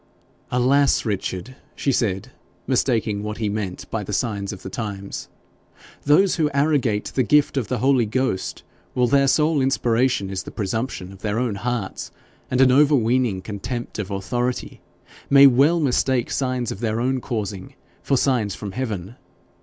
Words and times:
'Alas, 0.51 1.05
Richard!' 1.05 1.55
she 1.75 1.91
said, 1.91 2.31
mistaking 2.65 3.21
what 3.21 3.37
he 3.37 3.49
meant 3.49 3.85
by 3.91 4.03
the 4.03 4.11
signs 4.13 4.51
of 4.51 4.63
the 4.63 4.69
times, 4.71 5.27
'those 6.05 6.37
who 6.37 6.49
arrogate 6.55 7.11
the 7.13 7.21
gift 7.21 7.55
of 7.55 7.67
the 7.67 7.77
Holy 7.77 8.07
Ghost, 8.07 8.63
while 8.95 9.05
their 9.05 9.27
sole 9.27 9.61
inspiration 9.61 10.31
is 10.31 10.41
the 10.41 10.49
presumption 10.49 11.11
of 11.11 11.21
their 11.21 11.37
own 11.37 11.53
hearts 11.53 12.09
and 12.49 12.61
an 12.61 12.71
overweening 12.71 13.43
contempt 13.43 13.99
of 13.99 14.09
authority, 14.09 14.81
may 15.29 15.45
well 15.45 15.79
mistake 15.79 16.31
signs 16.31 16.71
of 16.71 16.79
their 16.79 16.99
own 16.99 17.21
causing 17.21 17.75
for 18.01 18.17
signs 18.17 18.55
from 18.55 18.71
heaven. 18.71 19.17